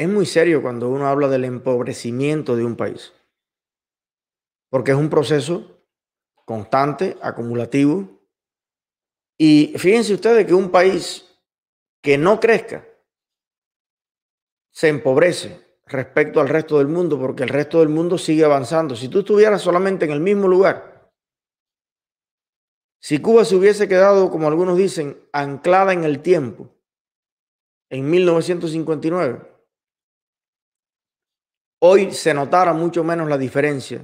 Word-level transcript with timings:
es 0.00 0.08
muy 0.08 0.24
serio 0.24 0.62
cuando 0.62 0.88
uno 0.88 1.06
habla 1.08 1.28
del 1.28 1.44
empobrecimiento 1.44 2.56
de 2.56 2.64
un 2.64 2.74
país, 2.74 3.12
porque 4.70 4.92
es 4.92 4.96
un 4.96 5.10
proceso 5.10 5.84
constante, 6.46 7.18
acumulativo, 7.20 8.08
y 9.38 9.74
fíjense 9.76 10.14
ustedes 10.14 10.46
que 10.46 10.54
un 10.54 10.70
país 10.70 11.38
que 12.02 12.16
no 12.16 12.40
crezca 12.40 12.88
se 14.72 14.88
empobrece 14.88 15.78
respecto 15.84 16.40
al 16.40 16.48
resto 16.48 16.78
del 16.78 16.88
mundo, 16.88 17.20
porque 17.20 17.42
el 17.42 17.50
resto 17.50 17.80
del 17.80 17.90
mundo 17.90 18.16
sigue 18.16 18.46
avanzando. 18.46 18.96
Si 18.96 19.08
tú 19.10 19.18
estuvieras 19.18 19.60
solamente 19.60 20.06
en 20.06 20.12
el 20.12 20.20
mismo 20.20 20.48
lugar, 20.48 21.12
si 23.02 23.18
Cuba 23.20 23.44
se 23.44 23.54
hubiese 23.54 23.86
quedado, 23.86 24.30
como 24.30 24.48
algunos 24.48 24.78
dicen, 24.78 25.20
anclada 25.32 25.92
en 25.92 26.04
el 26.04 26.22
tiempo, 26.22 26.70
en 27.90 28.08
1959, 28.08 29.49
hoy 31.80 32.12
se 32.12 32.32
notara 32.32 32.72
mucho 32.72 33.02
menos 33.04 33.28
la 33.28 33.36
diferencia 33.36 34.02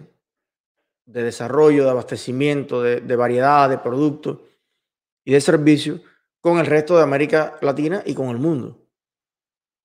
de 1.06 1.22
desarrollo, 1.22 1.84
de 1.84 1.90
abastecimiento, 1.90 2.82
de, 2.82 3.16
variedad 3.16 3.70
de 3.70 3.78
productos 3.78 4.40
y 5.24 5.32
de 5.32 5.40
servicios 5.40 6.00
con 6.40 6.58
el 6.58 6.66
resto 6.66 6.96
de 6.96 7.02
América 7.02 7.58
Latina 7.60 8.02
y 8.04 8.14
con 8.14 8.28
el 8.28 8.38
mundo. 8.38 8.78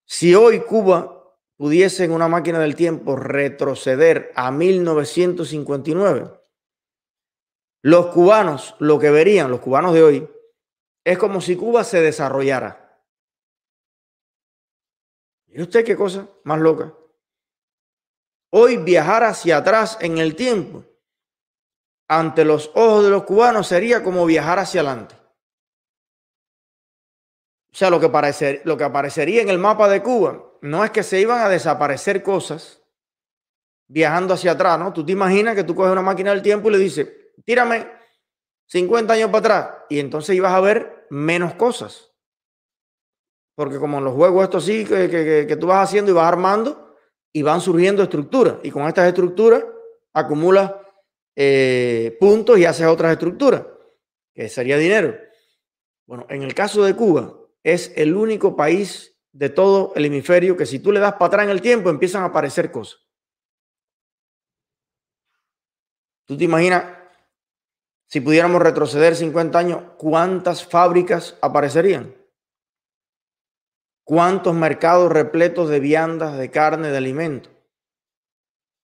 Si 0.06 0.34
hoy 0.34 0.62
Cuba 0.62 1.38
pudiese 1.56 2.04
en 2.04 2.12
una 2.12 2.28
máquina 2.28 2.60
del 2.60 2.76
tiempo 2.76 3.16
retroceder 3.16 4.32
a 4.36 4.52
1959, 4.52 6.32
los 7.84 8.08
cubanos, 8.08 8.76
lo 8.80 9.00
que 9.00 9.12
verían 9.12 9.52
los 9.52 9.60
cubanos 9.60 9.94
de 9.94 10.04
hoy, 10.04 10.30
es 11.04 11.18
como 11.18 11.42
si 11.42 11.56
Cuba 11.56 11.84
se 11.84 12.02
desarrollara. 12.02 13.00
¿Y 15.48 15.62
usted 15.62 15.84
qué 15.84 15.96
cosa 15.96 16.28
más 16.44 16.60
loca? 16.60 16.94
Hoy 18.54 18.78
viajar 18.78 19.24
hacia 19.24 19.58
atrás 19.58 19.98
en 20.02 20.18
el 20.18 20.36
tiempo 20.36 20.84
ante 22.10 22.44
los 22.44 22.70
ojos 22.76 23.06
de 23.06 23.10
los 23.10 23.24
cubanos 23.24 23.68
sería 23.68 24.04
como 24.04 24.26
viajar 24.26 24.60
hacia 24.60 24.82
adelante. 24.82 25.16
O 27.72 27.76
sea, 27.76 27.90
lo 27.90 28.02
que, 28.02 28.84
aparecería 28.84 29.42
en 29.42 29.50
el 29.50 29.58
mapa 29.58 29.88
de 29.88 30.04
Cuba 30.04 30.44
no 30.62 30.84
es 30.84 30.92
que 30.92 31.04
se 31.04 31.22
iban 31.22 31.40
a 31.40 31.48
desaparecer 31.48 32.22
cosas 32.22 32.84
viajando 33.88 34.34
hacia 34.34 34.52
atrás, 34.52 34.78
¿no? 34.78 34.92
Tú 34.92 35.06
te 35.06 35.14
imaginas 35.14 35.56
que 35.56 35.64
tú 35.64 35.74
coges 35.74 35.94
una 35.94 36.02
máquina 36.02 36.32
del 36.32 36.42
tiempo 36.42 36.68
y 36.68 36.74
le 36.74 36.78
dices, 36.78 37.08
tírame 37.46 37.90
50 38.66 39.14
años 39.14 39.30
para 39.30 39.40
atrás 39.40 39.76
y 39.90 40.00
entonces 40.00 40.36
ibas 40.36 40.52
a 40.52 40.60
ver 40.60 41.08
menos 41.10 41.54
cosas. 41.54 42.12
Porque 43.56 43.80
como 43.80 44.00
en 44.00 44.04
los 44.04 44.14
juegos 44.14 44.44
esto 44.44 44.60
sí, 44.60 44.84
que 44.84 45.58
tú 45.58 45.68
vas 45.68 45.88
haciendo 45.88 46.12
y 46.12 46.14
vas 46.14 46.28
armando 46.28 46.81
y 47.34 47.42
van 47.42 47.62
surgiendo 47.62 48.04
estructuras. 48.04 48.56
Y 48.64 48.72
con 48.72 48.88
estas 48.88 49.08
estructuras 49.08 49.64
acumulas 50.14 50.74
eh, 51.36 52.18
puntos 52.20 52.58
y 52.60 52.66
haces 52.66 52.88
otras 52.88 53.14
estructuras, 53.14 53.66
que 54.34 54.50
sería 54.50 54.78
dinero. 54.78 55.16
Bueno, 56.06 56.26
en 56.30 56.44
el 56.44 56.54
caso 56.54 56.84
de 56.84 56.96
Cuba, 56.96 57.38
es 57.64 57.94
el 57.96 58.16
único 58.16 58.56
país 58.56 59.18
de 59.32 59.50
todo 59.50 59.94
el 59.96 60.06
hemisferio 60.06 60.58
que 60.58 60.66
si 60.66 60.80
tú 60.80 60.92
le 60.92 61.00
das 61.00 61.14
para 61.14 61.28
atrás 61.28 61.44
en 61.46 61.52
el 61.52 61.62
tiempo 61.62 61.90
empiezan 61.90 62.24
a 62.24 62.28
aparecer 62.28 62.72
cosas. 62.72 63.00
¿Tú 66.26 66.38
te 66.38 66.44
imaginas 66.44 66.86
si 68.08 68.20
pudiéramos 68.20 68.62
retroceder 68.62 69.16
50 69.16 69.58
años, 69.58 69.84
cuántas 69.98 70.66
fábricas 70.66 71.38
aparecerían? 71.42 72.21
¿Cuántos 74.04 74.54
mercados 74.54 75.12
repletos 75.12 75.70
de 75.70 75.80
viandas, 75.80 76.38
de 76.38 76.50
carne, 76.52 76.90
de 76.90 76.98
alimentos? 76.98 77.52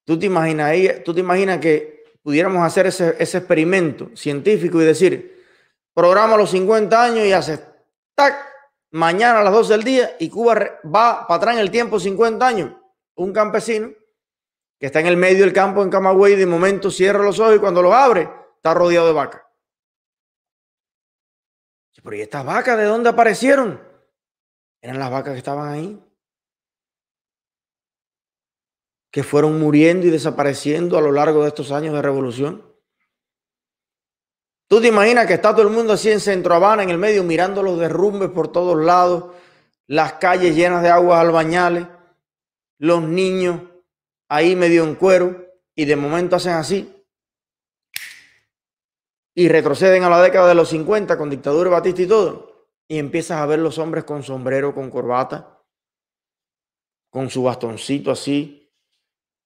¿Tú 0.05 0.17
te 0.17 0.25
imaginas, 0.25 0.71
tú 1.03 1.13
te 1.13 1.19
imaginas 1.19 1.59
que 1.59 2.05
pudiéramos 2.23 2.63
hacer 2.63 2.87
ese, 2.87 3.15
ese 3.19 3.39
experimento 3.39 4.09
científico 4.15 4.81
y 4.81 4.85
decir, 4.85 5.45
programa 5.93 6.37
los 6.37 6.51
50 6.51 7.03
años 7.03 7.25
y 7.25 7.33
haces 7.33 7.61
tac, 8.15 8.35
mañana 8.91 9.39
a 9.39 9.43
las 9.43 9.53
12 9.53 9.73
del 9.73 9.83
día 9.83 10.15
y 10.19 10.29
Cuba 10.29 10.53
va 10.85 11.27
para 11.27 11.37
atrás 11.37 11.55
en 11.55 11.61
el 11.61 11.71
tiempo 11.71 11.99
50 11.99 12.45
años. 12.47 12.73
Un 13.15 13.33
campesino 13.33 13.91
que 14.79 14.85
está 14.85 14.99
en 14.99 15.07
el 15.07 15.17
medio 15.17 15.43
del 15.43 15.53
campo 15.53 15.81
en 15.81 15.89
Camagüey, 15.89 16.35
de 16.35 16.45
momento 16.45 16.91
cierra 16.91 17.23
los 17.23 17.39
ojos 17.39 17.55
y 17.55 17.59
cuando 17.59 17.81
los 17.81 17.93
abre 17.93 18.29
está 18.55 18.73
rodeado 18.73 19.07
de 19.07 19.13
vacas. 19.13 19.41
Pero 22.03 22.15
¿y 22.15 22.21
estas 22.21 22.45
vacas 22.45 22.77
de 22.77 22.85
dónde 22.85 23.09
aparecieron? 23.09 23.81
Eran 24.81 24.99
las 24.99 25.11
vacas 25.11 25.33
que 25.33 25.39
estaban 25.39 25.69
ahí. 25.71 26.03
Que 29.11 29.23
fueron 29.23 29.59
muriendo 29.59 30.05
y 30.05 30.09
desapareciendo 30.09 30.97
a 30.97 31.01
lo 31.01 31.11
largo 31.11 31.41
de 31.43 31.49
estos 31.49 31.71
años 31.71 31.93
de 31.93 32.01
revolución. 32.01 32.67
Tú 34.67 34.81
te 34.81 34.87
imaginas 34.87 35.25
que 35.25 35.35
está 35.35 35.53
todo 35.53 35.61
el 35.65 35.73
mundo 35.73 35.93
así 35.93 36.11
en 36.11 36.19
Centro 36.19 36.53
Habana, 36.53 36.83
en 36.83 36.89
el 36.89 36.97
medio, 36.97 37.23
mirando 37.23 37.63
los 37.63 37.79
derrumbes 37.79 38.29
por 38.29 38.51
todos 38.51 38.77
lados, 38.83 39.33
las 39.87 40.13
calles 40.13 40.55
llenas 40.55 40.83
de 40.83 40.89
aguas 40.89 41.21
albañales, 41.21 41.87
los 42.77 43.01
niños 43.01 43.61
ahí 44.27 44.57
medio 44.57 44.83
en 44.83 44.95
cuero, 44.95 45.47
y 45.73 45.85
de 45.85 45.95
momento 45.95 46.35
hacen 46.35 46.53
así. 46.53 46.93
Y 49.35 49.47
retroceden 49.47 50.03
a 50.03 50.09
la 50.09 50.21
década 50.21 50.49
de 50.49 50.55
los 50.55 50.67
50 50.69 51.17
con 51.17 51.29
dictadura 51.29 51.69
Batista 51.69 52.01
y 52.01 52.07
todo. 52.07 52.56
Y 52.87 52.99
empiezas 52.99 53.39
a 53.39 53.45
ver 53.45 53.59
los 53.59 53.77
hombres 53.77 54.03
con 54.03 54.23
sombrero, 54.23 54.73
con 54.73 54.89
corbata, 54.89 55.61
con 57.09 57.29
su 57.29 57.43
bastoncito 57.43 58.11
así, 58.11 58.73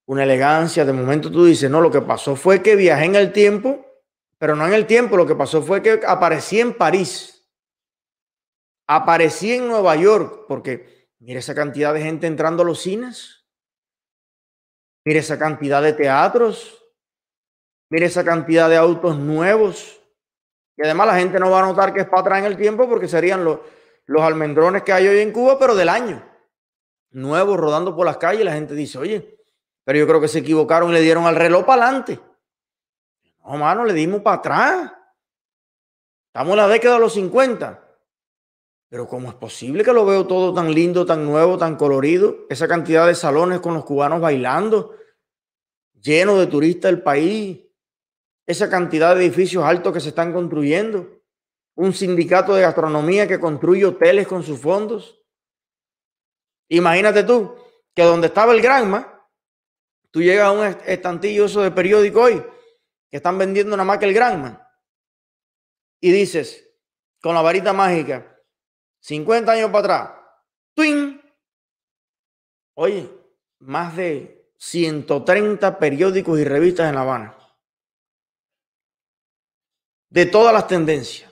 una 0.05 0.23
elegancia. 0.23 0.85
De 0.85 0.93
momento 0.93 1.31
tú 1.31 1.45
dices, 1.45 1.69
no, 1.69 1.81
lo 1.81 1.89
que 1.89 2.01
pasó 2.01 2.35
fue 2.35 2.61
que 2.61 2.75
viajé 2.75 3.05
en 3.05 3.15
el 3.15 3.31
tiempo 3.31 3.87
pero 4.41 4.55
no 4.55 4.65
en 4.65 4.73
el 4.73 4.87
tiempo. 4.87 5.17
Lo 5.17 5.27
que 5.27 5.35
pasó 5.35 5.61
fue 5.61 5.83
que 5.83 6.01
aparecí 6.03 6.59
en 6.59 6.73
París. 6.73 7.47
Aparecí 8.87 9.53
en 9.53 9.67
Nueva 9.67 9.95
York, 9.95 10.45
porque 10.47 11.11
mire 11.19 11.37
esa 11.37 11.53
cantidad 11.53 11.93
de 11.93 12.01
gente 12.01 12.25
entrando 12.25 12.63
a 12.63 12.65
los 12.65 12.81
cines. 12.81 13.45
Mire 15.05 15.19
esa 15.19 15.37
cantidad 15.37 15.83
de 15.83 15.93
teatros. 15.93 16.83
Mire 17.91 18.07
esa 18.07 18.25
cantidad 18.25 18.67
de 18.67 18.77
autos 18.77 19.19
nuevos. 19.19 20.00
Y 20.77 20.83
además 20.83 21.07
la 21.07 21.15
gente 21.15 21.39
no 21.39 21.51
va 21.51 21.59
a 21.59 21.65
notar 21.65 21.93
que 21.93 22.01
es 22.01 22.07
para 22.07 22.21
atrás 22.21 22.39
en 22.39 22.45
el 22.45 22.57
tiempo 22.57 22.87
porque 22.87 23.07
serían 23.07 23.43
los, 23.43 23.59
los 24.05 24.21
almendrones 24.21 24.83
que 24.83 24.93
hay 24.93 25.07
hoy 25.07 25.19
en 25.19 25.31
Cuba, 25.31 25.57
pero 25.59 25.75
del 25.75 25.89
año. 25.89 26.23
Nuevos 27.11 27.57
rodando 27.57 27.95
por 27.95 28.05
las 28.05 28.17
calles. 28.17 28.45
La 28.45 28.53
gente 28.53 28.73
dice, 28.73 28.97
oye, 28.97 29.37
pero 29.83 29.99
yo 29.99 30.07
creo 30.07 30.21
que 30.21 30.27
se 30.27 30.39
equivocaron 30.39 30.89
y 30.91 30.93
le 30.93 31.01
dieron 31.01 31.25
al 31.25 31.35
reloj 31.35 31.65
para 31.65 31.83
adelante. 31.83 32.19
No, 33.43 33.57
mano, 33.57 33.85
le 33.85 33.93
dimos 33.93 34.21
para 34.21 34.37
atrás. 34.37 34.93
Estamos 36.27 36.51
en 36.51 36.57
la 36.57 36.67
década 36.67 36.95
de 36.95 37.01
los 37.01 37.13
50. 37.13 37.87
Pero 38.91 39.07
¿cómo 39.07 39.29
es 39.29 39.35
posible 39.35 39.83
que 39.83 39.93
lo 39.93 40.05
veo 40.05 40.27
todo 40.27 40.53
tan 40.53 40.73
lindo, 40.73 41.05
tan 41.05 41.25
nuevo, 41.25 41.57
tan 41.57 41.77
colorido? 41.77 42.45
Esa 42.49 42.67
cantidad 42.67 43.07
de 43.07 43.15
salones 43.15 43.61
con 43.61 43.73
los 43.73 43.85
cubanos 43.85 44.19
bailando, 44.19 44.95
lleno 45.99 46.37
de 46.37 46.47
turistas 46.47 46.91
del 46.91 47.01
país. 47.01 47.61
Esa 48.45 48.69
cantidad 48.69 49.15
de 49.15 49.25
edificios 49.25 49.63
altos 49.63 49.93
que 49.93 49.99
se 49.99 50.09
están 50.09 50.33
construyendo. 50.33 51.21
Un 51.75 51.93
sindicato 51.93 52.53
de 52.53 52.61
gastronomía 52.61 53.27
que 53.27 53.39
construye 53.39 53.85
hoteles 53.85 54.27
con 54.27 54.43
sus 54.43 54.59
fondos. 54.59 55.21
Imagínate 56.69 57.23
tú 57.23 57.55
que 57.93 58.03
donde 58.03 58.27
estaba 58.27 58.53
el 58.53 58.61
Granma, 58.61 59.27
tú 60.09 60.21
llegas 60.21 60.47
a 60.47 60.51
un 60.51 60.65
estantillo 60.85 61.47
de 61.47 61.71
periódico 61.71 62.21
hoy 62.21 62.43
que 63.09 63.17
están 63.17 63.37
vendiendo 63.37 63.75
nada 63.75 63.85
más 63.85 63.97
que 63.97 64.05
el 64.05 64.13
Granma. 64.13 64.67
Y 65.99 66.11
dices, 66.11 66.67
con 67.21 67.35
la 67.35 67.41
varita 67.41 67.73
mágica, 67.73 68.39
50 69.01 69.51
años 69.51 69.69
para 69.69 69.79
atrás, 69.79 70.11
¡twin! 70.73 71.21
Oye, 72.75 73.09
más 73.59 73.95
de 73.95 74.53
130 74.57 75.77
periódicos 75.77 76.39
y 76.39 76.43
revistas 76.43 76.87
en 76.89 76.95
La 76.95 77.01
Habana. 77.01 77.40
De 80.11 80.25
todas 80.25 80.53
las 80.53 80.67
tendencias. 80.67 81.31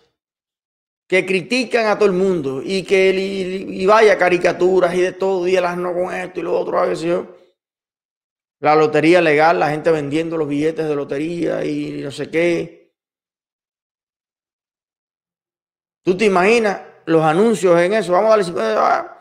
Que 1.08 1.26
critican 1.26 1.88
a 1.88 1.98
todo 1.98 2.08
el 2.08 2.16
mundo 2.16 2.62
y 2.64 2.84
que 2.84 3.10
y, 3.10 3.86
vaya 3.86 4.18
caricaturas 4.18 4.96
y 4.96 5.02
de 5.02 5.12
todo, 5.12 5.48
y 5.48 5.54
las 5.54 5.78
no 5.78 5.94
con 5.94 6.14
esto 6.14 6.40
y 6.40 6.44
lo 6.44 6.58
otro, 6.58 6.80
a 6.80 6.86
ver 6.86 6.96
si 6.96 7.08
yo. 7.08 7.28
La 8.62 8.76
lotería 8.76 9.22
legal, 9.22 9.60
la 9.60 9.70
gente 9.70 9.92
vendiendo 9.92 10.38
los 10.38 10.48
billetes 10.48 10.88
de 10.88 10.96
lotería 10.96 11.66
y 11.66 12.02
no 12.04 12.12
sé 12.12 12.30
qué. 12.30 12.94
¿Tú 16.04 16.16
te 16.16 16.26
imaginas 16.26 16.82
los 17.06 17.24
anuncios 17.24 17.80
en 17.82 17.94
eso? 17.94 18.14
Vamos 18.14 18.28
a 18.28 18.30
darle 18.30 18.44
50. 18.46 19.16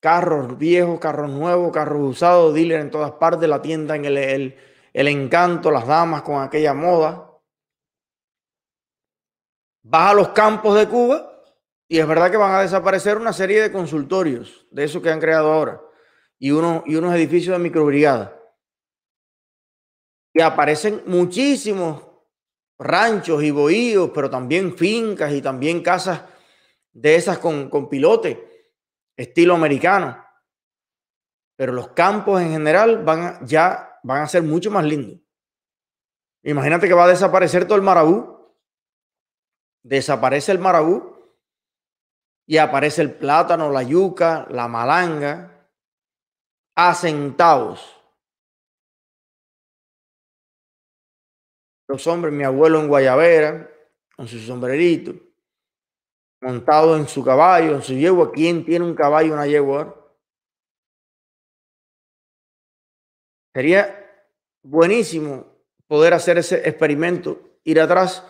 Carros 0.00 0.58
viejos, 0.58 1.00
carros 1.00 1.30
nuevos, 1.30 1.72
carros 1.72 2.02
usados, 2.02 2.52
dealer 2.52 2.80
en 2.80 2.90
todas 2.90 3.12
partes, 3.12 3.48
la 3.48 3.62
tienda 3.62 3.96
en 3.96 4.04
el, 4.04 4.18
el, 4.18 4.58
el 4.92 5.08
encanto, 5.08 5.70
las 5.70 5.86
damas 5.86 6.22
con 6.22 6.42
aquella 6.42 6.74
moda. 6.74 7.33
Vas 9.84 10.10
a 10.10 10.14
los 10.14 10.28
campos 10.30 10.76
de 10.76 10.88
Cuba 10.88 11.30
Y 11.86 11.98
es 11.98 12.08
verdad 12.08 12.30
que 12.30 12.36
van 12.36 12.54
a 12.54 12.62
desaparecer 12.62 13.18
una 13.18 13.32
serie 13.32 13.62
de 13.62 13.70
consultorios 13.70 14.66
de 14.70 14.84
esos 14.84 15.02
que 15.02 15.10
han 15.10 15.20
creado 15.20 15.52
ahora 15.52 15.80
y, 16.38 16.48
y 16.48 16.50
unos 16.52 17.14
edificios 17.14 17.56
de 17.56 17.62
microbrigada. 17.62 18.38
Y 20.32 20.40
aparecen 20.40 21.02
muchísimos 21.06 22.02
ranchos 22.78 23.42
y 23.42 23.50
bohíos, 23.50 24.10
pero 24.12 24.28
también 24.28 24.76
fincas 24.76 25.32
y 25.32 25.40
también 25.40 25.82
casas 25.82 26.22
de 26.92 27.14
esas 27.14 27.38
con, 27.38 27.70
con 27.70 27.88
pilote, 27.88 28.72
estilo 29.16 29.54
americano. 29.54 30.24
Pero 31.56 31.72
los 31.72 31.88
campos 31.88 32.42
en 32.42 32.50
general 32.50 33.04
van 33.04 33.46
ya 33.46 34.00
van 34.02 34.22
a 34.22 34.28
ser 34.28 34.42
mucho 34.42 34.70
más 34.70 34.84
lindos. 34.84 35.20
Imagínate 36.42 36.88
que 36.88 36.94
va 36.94 37.04
a 37.04 37.08
desaparecer 37.08 37.64
todo 37.64 37.76
el 37.76 37.82
marabú. 37.82 38.33
Desaparece 39.84 40.50
el 40.50 40.58
marabú 40.58 41.14
y 42.46 42.56
aparece 42.56 43.02
el 43.02 43.14
plátano, 43.14 43.70
la 43.70 43.82
yuca, 43.82 44.46
la 44.50 44.66
malanga, 44.66 45.68
asentados. 46.74 48.00
Los 51.86 52.06
hombres, 52.06 52.32
mi 52.32 52.44
abuelo 52.44 52.80
en 52.80 52.88
Guayavera, 52.88 53.70
con 54.16 54.26
su 54.26 54.38
sombrerito, 54.38 55.12
montado 56.40 56.96
en 56.96 57.06
su 57.06 57.22
caballo, 57.22 57.74
en 57.74 57.82
su 57.82 57.92
yegua. 57.92 58.32
¿Quién 58.32 58.64
tiene 58.64 58.86
un 58.86 58.94
caballo, 58.94 59.34
una 59.34 59.46
yegua? 59.46 59.94
Sería 63.54 64.00
buenísimo 64.62 65.46
poder 65.86 66.14
hacer 66.14 66.38
ese 66.38 66.66
experimento, 66.66 67.38
ir 67.64 67.80
atrás 67.80 68.24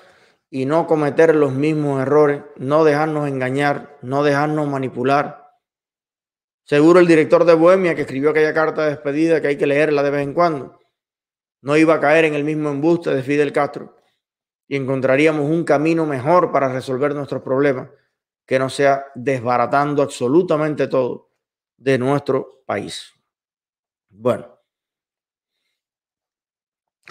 y 0.54 0.66
no 0.66 0.86
cometer 0.86 1.34
los 1.34 1.52
mismos 1.52 2.00
errores, 2.00 2.44
no 2.54 2.84
dejarnos 2.84 3.26
engañar, 3.26 3.98
no 4.02 4.22
dejarnos 4.22 4.68
manipular. 4.68 5.50
Seguro 6.62 7.00
el 7.00 7.08
director 7.08 7.44
de 7.44 7.54
Bohemia 7.54 7.96
que 7.96 8.02
escribió 8.02 8.30
aquella 8.30 8.54
carta 8.54 8.84
de 8.84 8.90
despedida 8.90 9.40
que 9.40 9.48
hay 9.48 9.58
que 9.58 9.66
leerla 9.66 10.04
de 10.04 10.10
vez 10.10 10.22
en 10.22 10.32
cuando, 10.32 10.78
no 11.60 11.76
iba 11.76 11.94
a 11.94 12.00
caer 12.00 12.26
en 12.26 12.34
el 12.34 12.44
mismo 12.44 12.68
embuste 12.68 13.12
de 13.12 13.24
Fidel 13.24 13.52
Castro 13.52 13.96
y 14.68 14.76
encontraríamos 14.76 15.50
un 15.50 15.64
camino 15.64 16.06
mejor 16.06 16.52
para 16.52 16.72
resolver 16.72 17.16
nuestros 17.16 17.42
problemas 17.42 17.90
que 18.46 18.60
no 18.60 18.70
sea 18.70 19.06
desbaratando 19.16 20.02
absolutamente 20.02 20.86
todo 20.86 21.32
de 21.76 21.98
nuestro 21.98 22.62
país. 22.64 23.12
Bueno, 24.08 24.56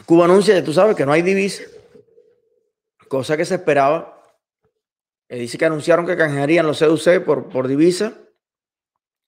Cuba 0.06 0.24
anuncia, 0.24 0.64
tú 0.64 0.72
sabes, 0.72 0.96
que 0.96 1.06
no 1.06 1.12
hay 1.12 1.24
divisa, 1.24 1.64
cosa 3.14 3.38
que 3.38 3.46
se 3.46 3.54
esperaba. 3.54 4.20
dice 5.30 5.60
que 5.60 5.66
anunciaron 5.66 6.08
que 6.08 6.18
canjearían 6.18 6.66
los 6.66 6.80
CUC 6.80 7.24
por, 7.24 7.48
por 7.48 7.68
divisa 7.68 8.18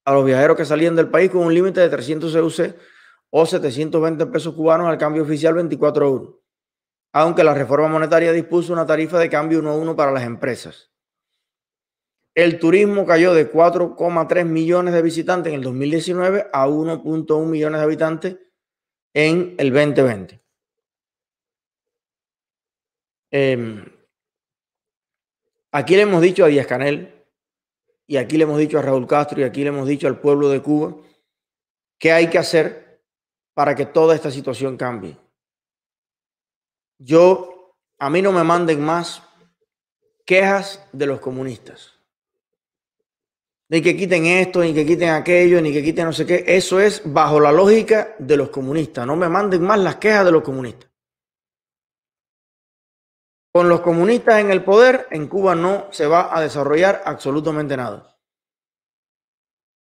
a 0.03 0.11
los 0.11 0.25
viajeros 0.25 0.57
que 0.57 0.65
salían 0.65 0.95
del 0.95 1.11
país 1.11 1.29
con 1.29 1.41
un 1.41 1.53
límite 1.53 1.81
de 1.81 1.89
300 1.89 2.35
CUC 2.35 2.75
o 3.29 3.45
720 3.45 4.25
pesos 4.25 4.55
cubanos 4.55 4.87
al 4.87 4.97
cambio 4.97 5.21
oficial 5.21 5.53
24 5.53 6.07
euros, 6.07 6.35
aunque 7.13 7.43
la 7.43 7.53
reforma 7.53 7.87
monetaria 7.87 8.31
dispuso 8.31 8.73
una 8.73 8.87
tarifa 8.87 9.19
de 9.19 9.29
cambio 9.29 9.59
1 9.59 9.69
a 9.69 9.75
1 9.75 9.95
para 9.95 10.11
las 10.11 10.23
empresas. 10.23 10.91
El 12.33 12.57
turismo 12.57 13.05
cayó 13.05 13.35
de 13.35 13.51
4,3 13.51 14.45
millones 14.45 14.95
de 14.95 15.03
visitantes 15.03 15.53
en 15.53 15.59
el 15.59 15.63
2019 15.63 16.47
a 16.51 16.67
1.1 16.67 17.45
millones 17.45 17.79
de 17.79 17.83
habitantes 17.83 18.37
en 19.13 19.53
el 19.59 19.71
2020. 19.71 20.44
Em, 23.37 23.83
aquí 25.73 25.97
le 25.97 26.03
hemos 26.03 26.21
dicho 26.21 26.45
a 26.45 26.47
Díaz 26.47 26.67
Canel, 26.67 27.13
y 28.07 28.15
aquí 28.15 28.37
le 28.37 28.43
hemos 28.43 28.57
dicho 28.57 28.79
a 28.79 28.81
Raúl 28.81 29.07
Castro, 29.07 29.41
y 29.41 29.43
aquí 29.43 29.61
le 29.63 29.69
hemos 29.69 29.89
dicho 29.89 30.07
al 30.07 30.21
pueblo 30.21 30.47
de 30.47 30.61
Cuba, 30.61 30.95
qué 31.99 32.13
hay 32.13 32.29
que 32.29 32.37
hacer 32.37 33.01
para 33.53 33.75
que 33.75 33.85
toda 33.85 34.15
esta 34.15 34.31
situación 34.31 34.77
cambie. 34.77 35.17
Yo, 36.97 37.75
a 37.99 38.09
mí 38.09 38.21
no 38.21 38.31
me 38.31 38.45
manden 38.45 38.79
más 38.79 39.21
quejas 40.25 40.87
de 40.93 41.05
los 41.05 41.19
comunistas. 41.19 41.91
Ni 43.67 43.81
que 43.81 43.97
quiten 43.97 44.27
esto, 44.27 44.61
ni 44.61 44.73
que 44.73 44.85
quiten 44.85 45.09
aquello, 45.09 45.59
ni 45.59 45.73
que 45.73 45.83
quiten 45.83 46.05
no 46.05 46.13
sé 46.13 46.25
qué. 46.25 46.45
Eso 46.47 46.79
es 46.79 47.01
bajo 47.03 47.41
la 47.41 47.51
lógica 47.51 48.15
de 48.17 48.37
los 48.37 48.49
comunistas. 48.49 49.05
No 49.05 49.17
me 49.17 49.27
manden 49.27 49.61
más 49.61 49.79
las 49.79 49.97
quejas 49.97 50.23
de 50.23 50.31
los 50.31 50.41
comunistas. 50.41 50.94
Con 53.56 53.69
los 53.69 53.80
comunistas 53.80 54.42
en 54.42 54.52
el 54.52 54.66
poder, 54.66 55.07
en 55.12 55.30
Cuba 55.30 55.56
no 55.56 55.88
se 55.90 56.07
va 56.07 56.38
a 56.38 56.42
desarrollar 56.42 57.02
absolutamente 57.06 57.78
nada. 57.78 58.19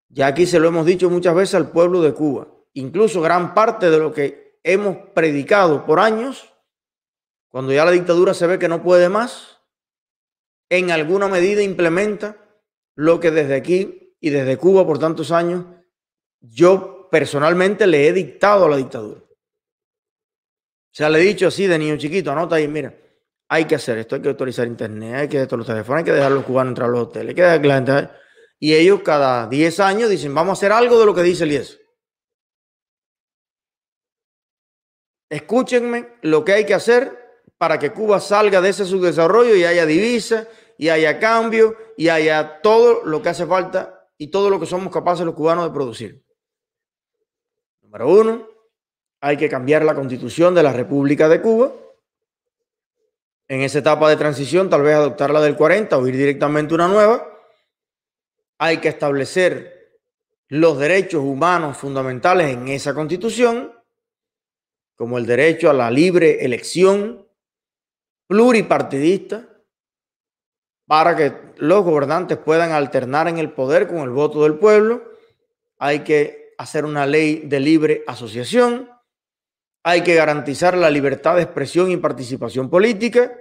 Ya 0.09 0.27
aquí 0.27 0.45
se 0.45 0.59
lo 0.59 0.67
hemos 0.67 0.85
dicho 0.85 1.09
muchas 1.09 1.33
veces 1.33 1.55
al 1.55 1.71
pueblo 1.71 2.03
de 2.03 2.13
Cuba. 2.13 2.47
Incluso 2.73 3.19
gran 3.19 3.55
parte 3.55 3.89
de 3.89 3.97
lo 3.97 4.13
que 4.13 4.59
hemos 4.61 4.97
predicado 5.15 5.87
por 5.87 5.99
años, 5.99 6.53
cuando 7.49 7.73
ya 7.73 7.83
la 7.83 7.89
dictadura 7.89 8.35
se 8.35 8.45
ve 8.45 8.59
que 8.59 8.67
no 8.67 8.83
puede 8.83 9.09
más, 9.09 9.57
en 10.69 10.91
alguna 10.91 11.27
medida 11.27 11.63
implementa 11.63 12.37
lo 12.93 13.19
que 13.19 13.31
desde 13.31 13.55
aquí 13.55 14.15
y 14.19 14.29
desde 14.29 14.57
Cuba 14.57 14.85
por 14.85 14.99
tantos 14.99 15.31
años 15.31 15.65
yo 16.41 17.09
personalmente 17.09 17.87
le 17.87 18.07
he 18.07 18.13
dictado 18.13 18.65
a 18.65 18.69
la 18.69 18.77
dictadura. 18.77 19.21
O 19.21 20.95
sea, 20.95 21.09
le 21.09 21.17
he 21.17 21.23
dicho 21.23 21.47
así 21.47 21.65
de 21.65 21.79
niño 21.79 21.97
chiquito, 21.97 22.31
anota 22.31 22.57
ahí, 22.57 22.67
mira, 22.67 22.93
hay 23.53 23.65
que 23.65 23.75
hacer 23.75 23.99
esto, 23.99 24.15
hay 24.15 24.21
que 24.23 24.29
autorizar 24.29 24.65
internet, 24.65 25.13
hay 25.13 25.27
que 25.27 25.39
dejar 25.39 25.59
los 25.59 25.67
teléfonos, 25.67 25.99
hay 25.99 26.05
que 26.05 26.11
dejar 26.11 26.31
los 26.31 26.43
cubanos 26.43 26.71
entrar 26.71 26.89
a 26.89 26.91
los 26.91 27.01
hoteles, 27.01 27.29
hay 27.29 27.35
que 27.35 27.41
dejar 27.43 27.61
que 27.61 27.67
la 27.67 27.75
gente... 27.75 28.09
Y 28.59 28.73
ellos 28.73 29.01
cada 29.03 29.45
10 29.45 29.79
años 29.79 30.09
dicen, 30.09 30.33
vamos 30.33 30.49
a 30.49 30.53
hacer 30.53 30.71
algo 30.71 30.99
de 30.99 31.05
lo 31.05 31.13
que 31.13 31.21
dice 31.21 31.43
el 31.43 31.51
IES. 31.51 31.79
Escúchenme 35.29 36.15
lo 36.23 36.43
que 36.43 36.53
hay 36.53 36.65
que 36.65 36.73
hacer 36.73 37.15
para 37.59 37.77
que 37.77 37.91
Cuba 37.91 38.19
salga 38.19 38.59
de 38.59 38.69
ese 38.69 38.85
subdesarrollo 38.85 39.55
y 39.55 39.65
haya 39.65 39.85
divisa, 39.85 40.47
y 40.79 40.89
haya 40.89 41.19
cambio, 41.19 41.75
y 41.95 42.09
haya 42.09 42.59
todo 42.61 43.05
lo 43.05 43.21
que 43.21 43.29
hace 43.29 43.45
falta 43.45 44.09
y 44.17 44.31
todo 44.31 44.49
lo 44.49 44.59
que 44.59 44.65
somos 44.65 44.91
capaces 44.91 45.25
los 45.27 45.35
cubanos 45.35 45.65
de 45.65 45.73
producir. 45.73 46.25
Número 47.83 48.09
uno, 48.09 48.47
hay 49.21 49.37
que 49.37 49.47
cambiar 49.47 49.85
la 49.85 49.93
constitución 49.93 50.55
de 50.55 50.63
la 50.63 50.73
República 50.73 51.29
de 51.29 51.39
Cuba 51.39 51.71
en 53.53 53.61
esa 53.61 53.79
etapa 53.79 54.09
de 54.09 54.15
transición, 54.15 54.69
tal 54.69 54.81
vez 54.81 54.95
adoptar 54.95 55.29
la 55.29 55.39
del 55.39 55.55
40 55.55 55.95
o 55.97 56.07
ir 56.07 56.17
directamente 56.17 56.73
a 56.73 56.75
una 56.75 56.87
nueva. 56.87 57.27
Hay 58.57 58.77
que 58.77 58.87
establecer 58.87 59.99
los 60.47 60.79
derechos 60.79 61.21
humanos 61.21 61.77
fundamentales 61.77 62.51
en 62.51 62.67
esa 62.67 62.95
constitución, 62.95 63.71
como 64.95 65.19
el 65.19 65.27
derecho 65.27 65.69
a 65.69 65.73
la 65.73 65.91
libre 65.91 66.43
elección 66.43 67.27
pluripartidista, 68.27 69.47
para 70.87 71.15
que 71.15 71.33
los 71.57 71.83
gobernantes 71.83 72.39
puedan 72.39 72.71
alternar 72.71 73.27
en 73.27 73.37
el 73.37 73.51
poder 73.51 73.87
con 73.87 73.97
el 73.97 74.09
voto 74.09 74.43
del 74.43 74.55
pueblo. 74.55 75.03
Hay 75.77 75.99
que 75.99 76.55
hacer 76.57 76.85
una 76.85 77.05
ley 77.05 77.43
de 77.45 77.59
libre 77.59 78.03
asociación 78.07 78.89
hay 79.83 80.01
que 80.01 80.15
garantizar 80.15 80.77
la 80.77 80.89
libertad 80.89 81.35
de 81.35 81.41
expresión 81.41 81.91
y 81.91 81.97
participación 81.97 82.69
política, 82.69 83.37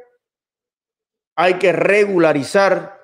hay 1.36 1.54
que 1.54 1.72
regularizar, 1.72 3.00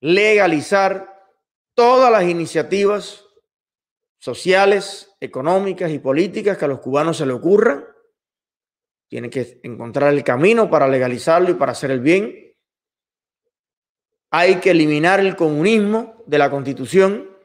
legalizar 0.00 1.32
todas 1.74 2.10
las 2.10 2.24
iniciativas 2.24 3.24
sociales, 4.18 5.14
económicas 5.20 5.90
y 5.90 5.98
políticas 5.98 6.58
que 6.58 6.64
a 6.64 6.68
los 6.68 6.80
cubanos 6.80 7.16
se 7.16 7.26
le 7.26 7.32
ocurran. 7.32 7.84
Tienen 9.08 9.30
que 9.30 9.60
encontrar 9.62 10.12
el 10.12 10.22
camino 10.24 10.68
para 10.70 10.88
legalizarlo 10.88 11.50
y 11.50 11.54
para 11.54 11.72
hacer 11.72 11.90
el 11.90 12.00
bien. 12.00 12.54
Hay 14.30 14.56
que 14.56 14.72
eliminar 14.72 15.20
el 15.20 15.36
comunismo 15.36 16.22
de 16.26 16.38
la 16.38 16.50
constitución 16.50 17.38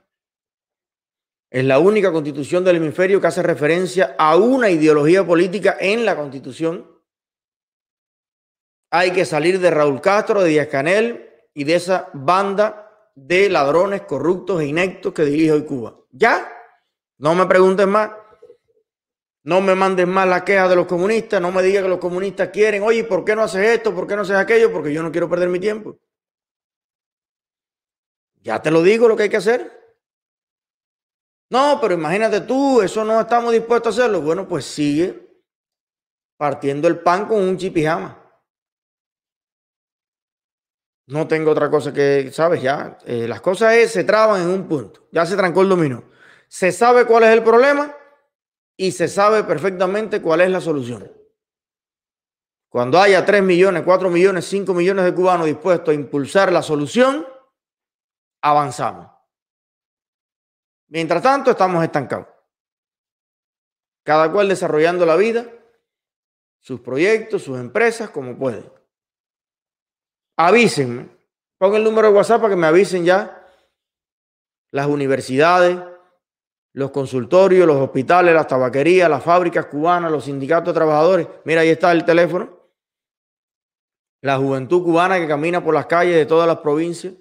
es 1.54 1.64
la 1.64 1.78
única 1.78 2.12
constitución 2.12 2.64
del 2.64 2.78
hemisferio 2.78 3.22
que 3.22 3.28
hace 3.28 3.44
referencia 3.44 4.16
a 4.18 4.38
una 4.38 4.72
ideología 4.72 5.24
política 5.24 5.78
en 5.80 6.04
la 6.04 6.16
constitución. 6.16 6.93
Hay 8.96 9.10
que 9.10 9.26
salir 9.26 9.60
de 9.60 9.72
Raúl 9.72 10.02
Castro, 10.02 10.44
de 10.44 10.50
Díaz 10.50 10.68
Canel 10.68 11.28
y 11.56 11.64
de 11.64 11.74
esa 11.74 12.12
banda 12.14 13.10
de 13.16 13.50
ladrones 13.50 14.04
corruptos 14.04 14.62
e 14.62 14.68
inectos 14.68 15.16
que 15.16 15.26
dirige 15.26 15.52
hoy 15.52 15.66
Cuba. 15.66 15.98
¿Ya? 16.12 16.48
No 17.18 17.34
me 17.34 17.48
pregunten 17.48 17.90
más. 17.90 18.12
No 19.42 19.62
me 19.62 19.74
manden 19.74 20.10
más 20.10 20.28
la 20.28 20.46
queja 20.46 20.68
de 20.68 20.76
los 20.76 20.86
comunistas. 20.86 21.42
No 21.42 21.52
me 21.52 21.64
digan 21.64 21.86
que 21.86 21.90
los 21.90 21.98
comunistas 21.98 22.50
quieren. 22.50 22.84
Oye, 22.84 23.04
¿por 23.04 23.26
qué 23.26 23.36
no 23.36 23.42
haces 23.42 23.68
esto? 23.68 23.96
¿Por 23.96 24.06
qué 24.06 24.16
no 24.16 24.22
haces 24.22 24.36
aquello? 24.36 24.72
Porque 24.72 24.94
yo 24.94 25.02
no 25.02 25.12
quiero 25.12 25.28
perder 25.28 25.50
mi 25.50 25.60
tiempo. 25.60 25.98
Ya 28.44 28.62
te 28.62 28.70
lo 28.70 28.84
digo 28.84 29.08
lo 29.08 29.18
que 29.18 29.24
hay 29.24 29.30
que 29.30 29.38
hacer. 29.38 29.72
No, 31.50 31.80
pero 31.82 31.96
imagínate 31.96 32.42
tú, 32.42 32.80
eso 32.84 33.04
no 33.04 33.20
estamos 33.20 33.54
dispuestos 33.54 33.98
a 33.98 34.04
hacerlo. 34.04 34.22
Bueno, 34.22 34.48
pues 34.48 34.66
sigue 34.66 35.20
partiendo 36.38 36.88
el 36.88 37.00
pan 37.00 37.26
con 37.26 37.42
un 37.42 37.58
chipijama. 37.58 38.23
No 41.08 41.28
tengo 41.28 41.52
otra 41.52 41.70
cosa 41.70 41.92
que, 41.94 42.32
¿sabes? 42.32 42.62
Ya, 42.62 42.98
eh, 43.06 43.28
las 43.28 43.42
cosas 43.42 43.74
es, 43.76 43.92
se 43.92 44.04
traban 44.04 44.42
en 44.42 44.50
un 44.50 44.68
punto. 44.68 45.08
Ya 45.12 45.26
se 45.26 45.36
trancó 45.36 45.62
el 45.62 45.70
dominó. 45.70 46.04
Se 46.48 46.72
sabe 46.72 47.06
cuál 47.06 47.24
es 47.24 47.30
el 47.32 47.44
problema 47.44 47.96
y 48.78 48.92
se 48.92 49.08
sabe 49.08 49.44
perfectamente 49.44 50.22
cuál 50.22 50.42
es 50.42 50.50
la 50.50 50.62
solución. 50.62 51.12
Cuando 52.70 53.00
haya 53.00 53.24
3 53.26 53.44
millones, 53.44 53.84
4 53.84 54.10
millones, 54.10 54.46
5 54.46 54.74
millones 54.74 55.06
de 55.06 55.14
cubanos 55.14 55.46
dispuestos 55.46 55.90
a 55.90 55.94
impulsar 55.94 56.52
la 56.52 56.62
solución, 56.62 57.28
avanzamos. 58.42 59.12
Mientras 60.88 61.22
tanto, 61.22 61.52
estamos 61.52 61.84
estancados. 61.84 62.28
Cada 64.04 64.32
cual 64.32 64.48
desarrollando 64.48 65.06
la 65.06 65.16
vida, 65.16 65.46
sus 66.60 66.80
proyectos, 66.80 67.44
sus 67.44 67.60
empresas, 67.60 68.10
como 68.10 68.38
puede. 68.38 68.64
Avísenme. 70.38 71.10
Pon 71.58 71.76
el 71.76 71.84
número 71.84 72.08
de 72.10 72.14
WhatsApp 72.14 72.42
para 72.42 72.54
que 72.54 72.60
me 72.60 72.68
avisen 72.68 73.06
ya 73.06 73.48
las 74.72 74.88
universidades, 74.88 75.78
los 76.74 76.92
consultorios, 76.92 77.68
los 77.68 77.78
hospitales, 77.78 78.34
las 78.34 78.48
tabaquerías, 78.48 79.10
las 79.10 79.24
fábricas 79.24 79.68
cubanas, 79.68 80.12
los 80.12 80.26
sindicatos 80.26 80.74
de 80.74 80.78
trabajadores. 80.78 81.28
Mira, 81.46 81.62
ahí 81.62 81.70
está 81.70 81.92
el 81.92 82.04
teléfono. 82.04 82.60
La 84.22 84.38
juventud 84.38 84.84
cubana 84.84 85.20
que 85.20 85.28
camina 85.28 85.64
por 85.64 85.74
las 85.74 85.86
calles 85.86 86.16
de 86.16 86.26
todas 86.26 86.48
las 86.48 86.58
provincias. 86.58 87.14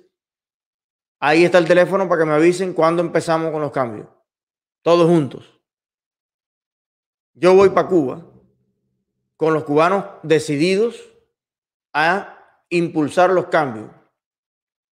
Ahí 1.21 1.45
está 1.45 1.59
el 1.59 1.69
teléfono 1.69 2.09
para 2.09 2.23
que 2.23 2.29
me 2.29 2.35
avisen 2.35 2.73
cuándo 2.73 3.03
empezamos 3.03 3.53
con 3.53 3.61
los 3.61 3.71
cambios. 3.71 4.09
Todos 4.83 5.07
juntos. 5.07 5.61
Yo 7.35 7.55
voy 7.55 7.69
para 7.71 7.89
Cuba 7.89 8.27
con 9.37 9.55
los 9.55 9.65
cubanos 9.65 10.05
decididos 10.23 11.13
a 11.93 12.42
impulsar 12.73 13.31
los 13.31 13.47
cambios. 13.47 13.91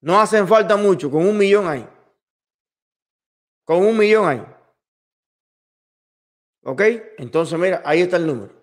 No 0.01 0.21
hacen 0.21 0.47
falta 0.47 0.77
mucho, 0.77 1.11
con 1.11 1.27
un 1.27 1.37
millón 1.37 1.67
ahí. 1.67 1.89
Con 3.65 3.85
un 3.85 3.97
millón 3.97 4.29
ahí. 4.29 4.45
¿Ok? 6.63 6.83
Entonces, 7.19 7.59
mira, 7.59 7.83
ahí 7.85 8.03
está 8.03 8.17
el 8.17 8.27
número. 8.27 8.59